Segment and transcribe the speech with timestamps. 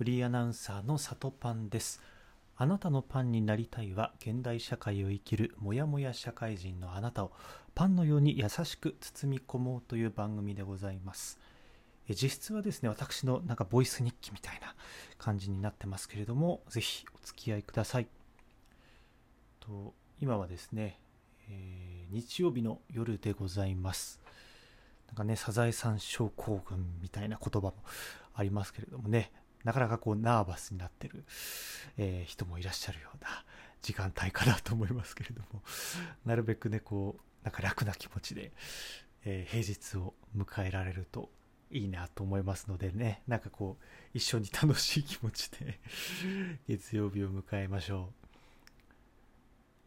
[0.00, 2.00] フリーアナウンサーの里パンです。
[2.56, 7.32] あなたのパンになりたいは現代社会を生きるモヤモヤ社会人のあなたを
[7.74, 11.38] パンのように優しく包み込もうという番組でございます。
[12.08, 14.74] え実質はですね私のなんかボイス日記みたいな
[15.18, 18.06] 感じになってますけれどもぜひお付き合いください。
[19.60, 20.98] と今はですね、
[21.50, 24.18] えー日曜日の夜でございます。
[25.08, 27.74] なんかねサザエさん症候群みたいな言葉も
[28.32, 29.30] ありますけれどもね。
[29.64, 31.24] なかなかこうナーバスになってる、
[31.98, 33.44] え人もいらっしゃるような
[33.82, 35.62] 時間帯かなと思いますけれども
[36.24, 38.52] なるべくねこうなんか楽な気持ちで、
[39.24, 41.30] え平日を迎えられると
[41.70, 45.78] いいなと思いますのでねなんかこう一緒に楽しい気持ちで
[46.68, 48.20] 月曜日を迎えましょう。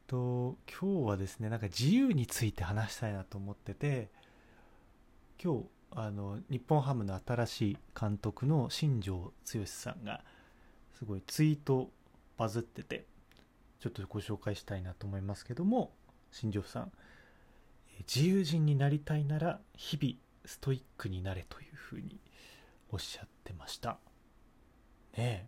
[0.08, 4.10] と今日はですねなんか自由について話したいなと思ってて
[5.42, 5.66] 今日
[5.96, 10.22] あの日本ハムの新しい監督の新庄剛志さんが
[10.98, 11.90] すごいツイート
[12.38, 13.06] バズってて
[13.80, 15.92] ちょっとご紹介したいなと思いますけども
[16.32, 16.92] 新庄さん
[18.14, 22.20] 自由人になりたいなら日々ストイックになれというふうに
[22.92, 23.98] おっしゃってました。
[25.18, 25.48] ね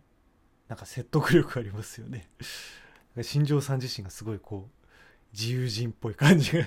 [0.68, 2.28] なんか説得力ありますよね。
[3.22, 4.86] 新庄さん自身がすごいこう
[5.32, 6.64] 自由人っぽい感じが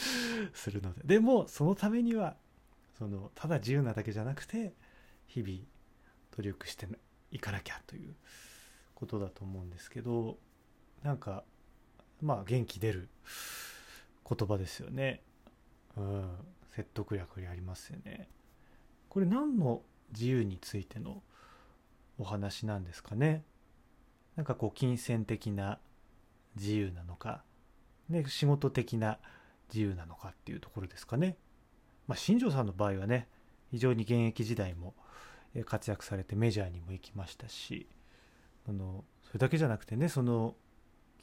[0.54, 1.02] するので。
[1.04, 2.36] でもそのためには
[3.02, 4.74] そのただ自由なだけじゃなくて
[5.26, 5.58] 日々
[6.36, 6.86] 努力して
[7.32, 8.14] いかなきゃという
[8.94, 10.38] ことだと思うんですけど
[11.02, 11.42] なんか
[12.20, 13.08] まあ元気出る
[14.28, 15.20] 言葉ですよね。
[15.96, 16.30] うん。
[16.76, 18.28] 説得力にありますよね。
[19.08, 21.22] これ何の自由についての
[22.18, 23.42] お話なんですかね。
[24.36, 25.80] なんかこう金銭的な
[26.54, 27.42] 自由なのか、
[28.08, 29.18] ね、仕事的な
[29.68, 31.36] 自由なのかっていうところですかね。
[32.06, 33.28] まあ、新庄さんの場合はね
[33.70, 34.94] 非常に現役時代も
[35.64, 37.86] 活躍されてメジャーにも行きましたし
[38.68, 40.54] あのそれだけじゃなくてねその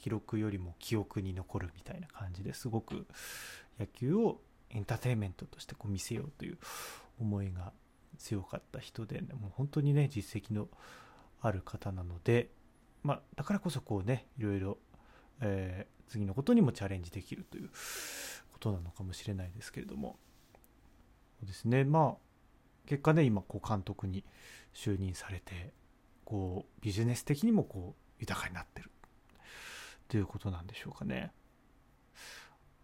[0.00, 3.06] 記録よりも記憶に残るみたいな感じですごく
[3.78, 4.40] 野球を
[4.70, 6.58] エンターテインメントとしてこう見せようという
[7.20, 7.72] 思いが
[8.18, 10.68] 強かった人で、もう本当にね実績の
[11.40, 12.50] ある方なので、
[13.02, 14.78] まあ、だからこそこうねいろいろ、
[15.40, 17.68] えー次のことにもチャレンジできるという
[18.52, 20.18] ことなのかもしれないですけれども。
[21.40, 21.84] そうですね。
[21.84, 22.30] まあ
[22.86, 24.24] 結果ね今こう監督に
[24.74, 25.72] 就任されて
[26.24, 28.90] こうビジネス的にもこう豊かになってる。
[30.08, 31.32] ということなんでしょうかね。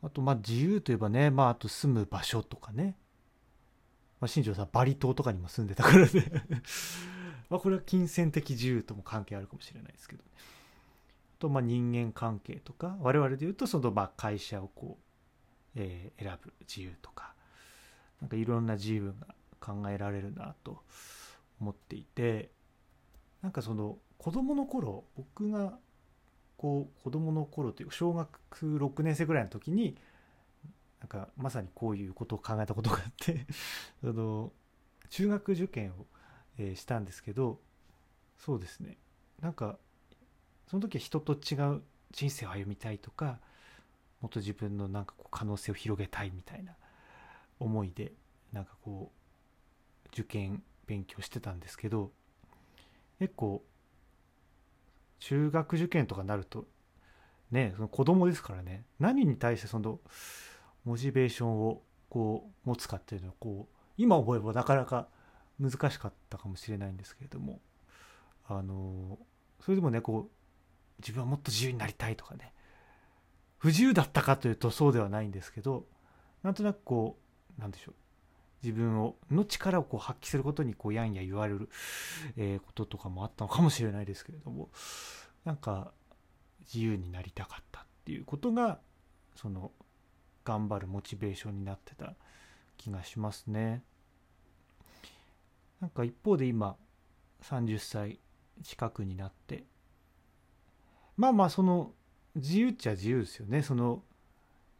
[0.02, 2.96] あとまあ自由といえばね、まあ、あと住む場所とかね、
[4.20, 6.44] まあ、新庄さんバリ島とかにも住んでたからね。
[7.50, 10.30] まあこれは金銭的自由とも関係あるかもしれないですけど、ね、
[11.38, 15.02] あとまあ人間関係とか我々で言うとそのまあ会社をこう、
[15.74, 17.35] えー選ぶ自由とか。
[18.20, 20.82] なんかいろんな自由が考えられるなと
[21.60, 22.50] 思っていて
[23.42, 25.78] なんかその子供の頃僕が
[26.56, 29.96] こう子供の頃というか小学6年生ぐらいの時に
[31.00, 33.46] なんかまさにこういうことを考えたことがあって
[34.00, 34.52] その
[35.10, 36.06] 中学受験を、
[36.58, 37.60] えしたんですけど
[38.38, 38.96] そうですね。
[39.40, 39.78] なんか
[40.66, 43.38] その時は人と違う人生を歩みたいとか
[44.20, 46.74] もっと自分のなんかこう可能性を広げたいみたいな
[47.58, 48.12] 思いで
[48.52, 52.10] なんかこう受験勉強してたんですけど
[53.18, 53.62] 結構
[55.20, 56.66] 中学受験とかになると
[57.50, 60.00] ねその子供ですからね何に対してその
[60.84, 65.08] モチベーションをこう持つかっていうのはこう今思えばなかなか
[65.58, 67.60] 難しかったかもしれないんですけれども
[68.48, 69.18] あの
[69.60, 70.30] それでもねこう
[71.00, 72.52] 自分はもっと自由になりたいとかね
[73.58, 75.86] 不自由だったかというとそうではないんですけど
[76.42, 77.25] なんとなくこう
[77.58, 77.94] なんでしょう
[78.62, 81.68] 自分をの力をこう発揮することにこうやんや言われる、
[82.36, 84.70] えーこととかもあったのかもしれないですけれども
[85.44, 85.92] なんか
[86.62, 88.80] 自由になりたかったっていうことが
[89.36, 89.70] その
[90.44, 92.14] 頑張るモチベーションになってた
[92.76, 93.82] 気がしますね。
[95.80, 96.76] なんか一方で今
[97.42, 98.18] 30歳
[98.62, 99.64] 近くになって
[101.16, 101.92] まあまあその
[102.34, 104.02] 自由っちゃ自由ですよねその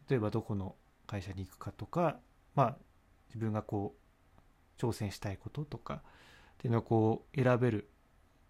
[0.09, 0.75] 例えばどこの
[1.05, 2.19] 会社に行くかとか
[2.57, 2.77] まあ
[3.27, 5.99] 自分がこう挑戦したいこととかっ
[6.57, 7.89] ていうのをこう選べる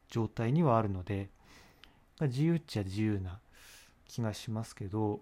[0.07, 1.29] 状態にはあるので
[2.21, 3.39] 自由っちゃ自由な
[4.07, 5.19] 気がしますけど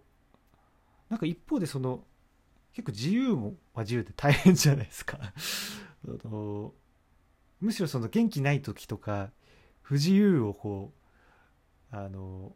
[1.09, 2.03] なんか一方でその
[2.73, 5.17] 結構自由もは自由で大変じゃないですか。
[6.07, 6.71] あの
[7.61, 9.31] むしろその元気ない時とか
[9.81, 10.93] 不自由をこ
[11.91, 12.55] うあの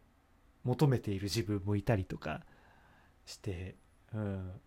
[0.63, 2.45] 求めている自分もいたりとか
[3.25, 3.75] して、
[4.13, 4.61] うん、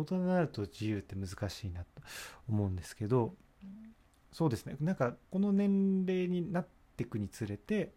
[0.00, 1.86] 大人になると自由って難しいなと
[2.48, 3.34] 思うんですけど
[4.32, 6.66] そうですねなんかこの年齢になっ
[6.96, 7.92] ていくにつれて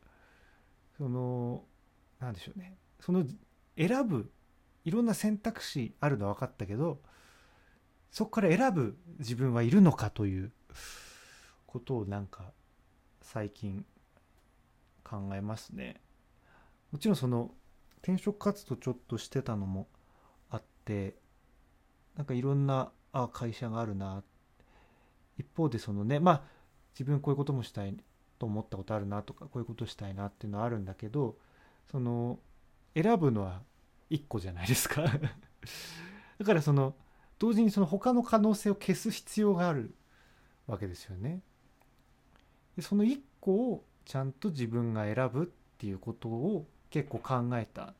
[0.97, 1.63] その
[2.19, 3.25] なんでしょうねその
[3.77, 4.31] 選ぶ
[4.83, 6.99] いろんな選択肢あるのは分かったけど
[8.11, 10.51] そこから選ぶ自分はいるのかという
[11.65, 12.51] ことをなんか
[13.21, 13.85] 最近
[15.03, 16.01] 考えますね。
[16.91, 17.51] もちろんその
[18.01, 19.87] 転職活動ちょっとしてたのも
[20.49, 21.15] あって
[22.15, 24.23] なんかいろんなあ会社があるな
[25.37, 26.41] 一方でそのねまあ
[26.93, 27.95] 自分こういうこともしたい
[28.39, 31.37] と思ったことあるなとかこういうことしたいなっていうのはあるんだけど
[31.91, 32.39] その
[32.93, 33.61] 選ぶのは
[34.09, 35.03] 1個じゃないですか
[36.39, 36.95] だからその
[37.39, 39.93] 同時にその他の可能性を消す必要がある
[40.67, 41.41] わけですよね。
[42.75, 45.45] でその1個をちゃんと自分が選ぶっ
[45.77, 47.93] ていうことを結構考えた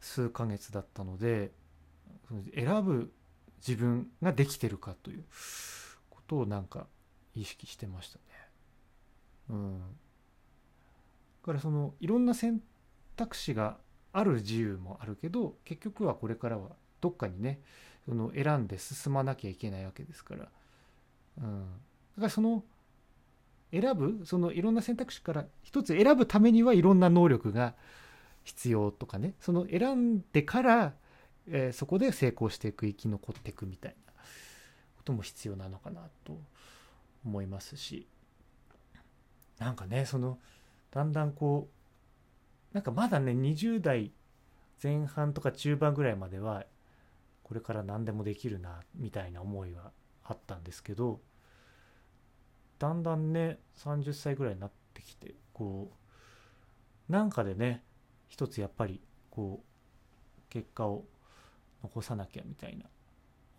[0.00, 1.52] 数ヶ月だったので
[2.54, 3.12] 選ぶ
[3.66, 5.24] 自分ができてるかという
[6.10, 6.86] ことをなんか
[7.34, 8.22] 意識してましたね。
[9.50, 9.78] うん。
[9.78, 9.86] だ
[11.44, 12.60] からそのいろんな選
[13.16, 13.78] 択肢が
[14.12, 16.70] ある自由もあるけど結局はこれからは
[17.00, 17.60] どっかにね
[18.06, 20.48] その選んで進まなきゃいけないわけですから、
[21.38, 21.60] うん、
[22.16, 22.64] だからその
[23.70, 27.74] 選ぶそのいろんな選択肢から一つ選ぶためにはいろんな能力が
[28.44, 30.94] 必要とかねその選んでから、
[31.50, 34.12] えー、そこで成功していく生き残っていくみたいな
[34.96, 36.38] ことも必要なのかなと
[37.24, 38.06] 思いますし。
[39.58, 40.38] なんかねその
[40.90, 41.68] だんだんこ
[42.72, 44.12] うなんかまだね20代
[44.82, 46.64] 前半とか中盤ぐらいまでは
[47.42, 49.90] これから何でもできるなみたいな思いは
[50.24, 51.20] あったんですけど
[52.78, 55.90] だんだんね30歳ぐらいになってきてこ
[57.08, 57.82] うなんかでね
[58.28, 61.04] 一つやっぱりこう結果を
[61.82, 62.84] 残さなきゃみたいな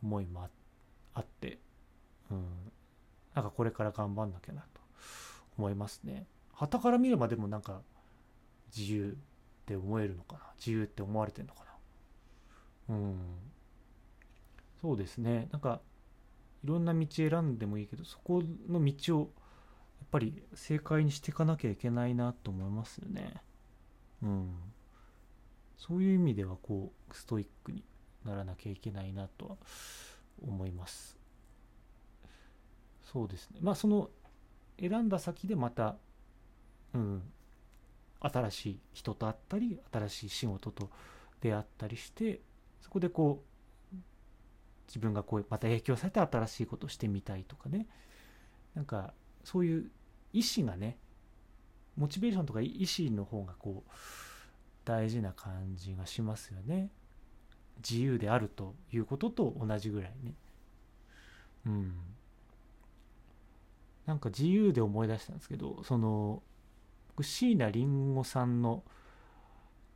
[0.04, 0.48] 思いも
[1.13, 1.60] あって
[2.31, 2.45] うん。
[3.33, 4.68] なんかこれから頑張んなきゃなと
[5.57, 6.27] 思いますね。
[6.54, 7.81] 旗から見ればでもなんか
[8.75, 10.42] 自由って思えるのかな？
[10.57, 11.63] 自由って思われてんのか
[12.89, 12.95] な？
[12.95, 13.18] うん。
[14.81, 15.48] そうですね。
[15.51, 15.80] なんか
[16.63, 19.31] いろんな道選んでもいいけどそこの道を
[20.00, 23.36] やっぱり正解にしていかなきゃいけないなと思いますよね。
[24.24, 24.50] うん。
[25.77, 27.83] そういう意味ではこうストイックに
[28.25, 29.57] ならなきゃいけないなとは
[30.42, 31.18] 思います。
[33.12, 33.60] そうですね。
[33.62, 34.10] まあその
[34.80, 35.98] 選んだ先でまた
[36.94, 37.24] うん
[38.19, 40.89] 新しい人と会ったり新しい仕事と
[41.42, 42.42] 出会ったりして
[42.81, 43.44] そこでこ
[43.94, 43.95] う
[44.88, 47.88] 自分がこうまた影響されて新しいことをしてみたいとかね。
[48.75, 49.13] なんか
[49.44, 49.92] そういう
[50.31, 50.98] 意思がね
[51.98, 53.92] モチベーションとか意思の方がこう
[54.86, 56.92] 大事な感じがしますよね。
[57.87, 60.33] 自由であるということと同じぐらいね。
[61.65, 61.93] うん。
[64.05, 66.41] なんか自由で思い出したんですけどその
[67.09, 68.83] 僕椎名林檎さんの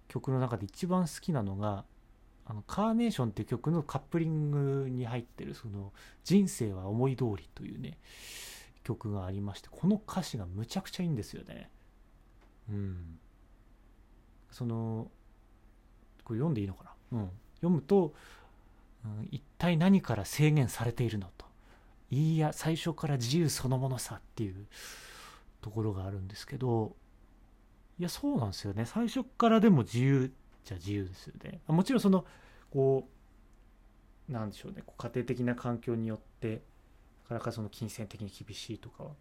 [0.08, 1.84] 曲の中で一番好きなのが
[2.46, 5.92] 「あのカーネーション」っていう曲のカップリングに入ってるその
[6.24, 7.98] 「人生は思い通り」というね
[8.84, 11.72] 曲がありましてこの歌詞がむちゃくちゃいいんですよね。
[12.70, 13.20] うん。
[14.52, 15.10] その
[16.24, 17.18] これ読んでいいのかな？
[17.18, 17.32] うん。
[17.64, 18.14] 読むと、
[19.06, 21.46] うん、一体何から制限されているのと。
[22.12, 24.68] いいや最初から自由そのものさっていう
[25.62, 26.96] ところがあるんですけど。
[28.00, 28.86] いやそうなんですよね。
[28.86, 30.32] 最初からでも自由
[30.66, 31.60] じゃ自由ですよね。
[31.68, 32.26] もちろんその
[32.72, 33.08] こ
[34.30, 34.84] うなんでしょうね。
[34.98, 36.64] 家庭的な環境によって
[37.24, 39.12] なかなかその金銭的に厳しいとかは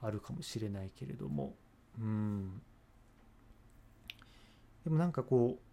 [0.00, 1.54] あるかもしれないけれども。
[1.98, 2.62] うん。
[4.84, 5.69] でもなんかこう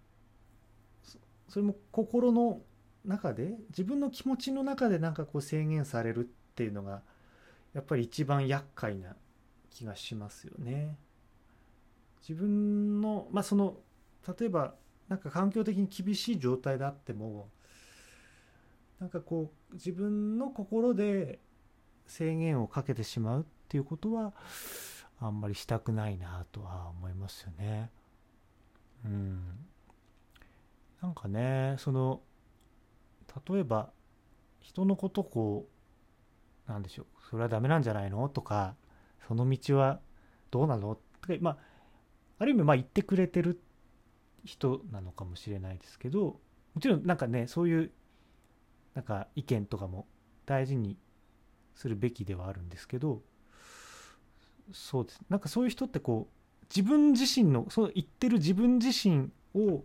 [1.47, 2.61] それも心の
[3.05, 6.23] 中で自分の気持ちの中でなんかこう制限されるっ
[6.55, 7.01] ていうのが
[7.73, 9.15] やっぱり一番厄介な
[9.69, 10.97] 気がしますよね。
[12.21, 13.77] 自分のまあその
[14.39, 14.75] 例えば
[15.07, 17.49] なんか環境的に厳しい状態であっても
[18.99, 21.39] なんかこう自分の心で
[22.07, 24.33] 制限をかけてしまうっていうことは
[25.19, 27.89] あんまりしたくないなとは思いますよね。
[29.05, 29.66] うん。
[31.01, 32.21] なんかねその
[33.49, 33.91] 例えば
[34.59, 35.67] 人のことこ
[36.67, 38.27] うなんでしょうそれはダメなんじゃないの？
[38.29, 38.75] とか
[39.27, 39.99] その道は
[40.51, 40.95] どうなの？
[41.21, 41.57] とかまあ
[42.39, 43.61] ある意味まあ言ってくれてる
[44.43, 46.39] 人なのかもしれないですけど
[46.73, 47.91] もちろんなんかねそういう
[48.93, 50.07] なんか意見とかも
[50.45, 50.97] 大事に
[51.75, 53.21] するべきではあるんですけど
[54.73, 55.21] そうです。
[55.29, 59.83] なんかそういう人ってこう自分自身のそう言ってる自分自身を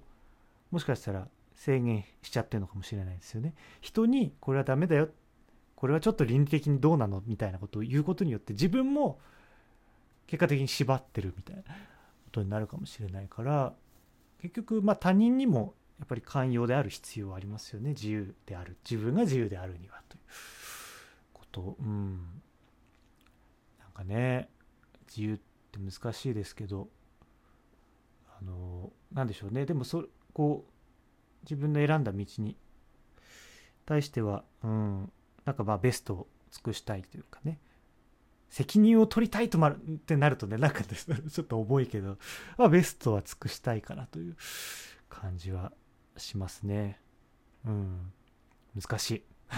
[0.73, 3.55] もしかしたら制限しちゃってるのかもしれないですよね。
[3.81, 5.11] 人にこれはダメだよ。
[5.76, 9.21] これはちょっと倫理的にどうなのみたいなことを言うことによって自分も
[10.26, 11.69] 結果的に縛ってるみたいなこ
[12.33, 13.75] とになるかもしれないから
[14.41, 17.91] 結局まあ他人にもやっぱり寛容である必要はありますよね。
[17.91, 18.76] 自由である。
[18.88, 20.21] 自分が自由であるにはという
[21.33, 21.76] こと。
[21.79, 22.19] うん。
[23.79, 24.49] なんかね
[25.09, 25.37] 自由っ
[25.71, 26.88] て難しいですけど
[28.41, 29.67] あのなんでしょうね。
[29.67, 30.72] でもそこう
[31.42, 32.56] 自分の選んだ道に
[33.84, 35.12] 対してはうん
[35.44, 37.58] なんかまあベストを尽くしたいというかね。
[38.48, 42.18] 責任を取りたいとまるってなるとねなんか ちょっと重いけど、
[42.58, 44.36] まあ、ベストは尽くしたいかなという
[45.08, 45.72] 感じは
[46.18, 47.00] しますね。
[47.64, 48.12] うん
[48.78, 49.24] 難しい。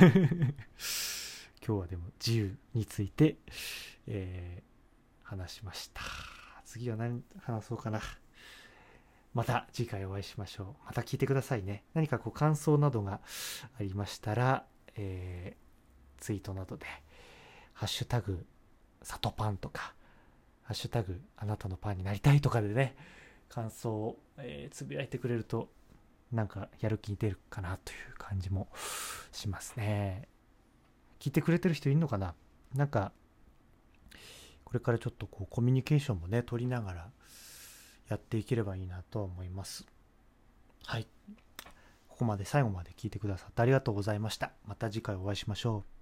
[1.67, 3.39] 今日はでも自由について、
[4.07, 6.03] えー、話しました。
[6.65, 8.01] 次は何話そうかな。
[9.35, 10.87] また次回お会いしましょう。
[10.87, 11.85] また聞いてくださいね。
[11.93, 13.21] 何かこう感想などが
[13.79, 14.65] ありましたら、
[14.97, 16.87] えー、ツイートなどで
[17.75, 18.47] 「ハッシュタグ
[19.03, 19.93] 里パンとか、
[20.63, 22.97] ハッシュタグ、あなたのパンになりたいとかでね、
[23.49, 25.69] 感想を、えー、つぶやいてくれると、
[26.33, 28.69] なんかやる気に出るかなという感じも
[29.33, 30.29] しますね。
[31.19, 32.35] 聞いてくれてる人いるのかな？
[32.75, 33.13] なんか、
[34.65, 37.11] これからちょっとこうコミュニケーションもね、取りながら
[38.09, 39.87] やっていければいいなと思います。
[40.85, 41.07] はい。
[42.09, 44.53] ここまで最後まで聞いてくださってありがとうございました。
[44.67, 45.94] また次回お会いしましょう。